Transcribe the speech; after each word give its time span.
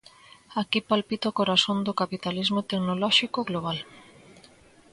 Aquí 0.61 0.79
palpita 0.89 1.31
o 1.31 1.37
corazón 1.39 1.77
do 1.87 1.97
capitalismo 2.01 2.59
tecnolóxico 2.71 3.39
global. 3.49 3.77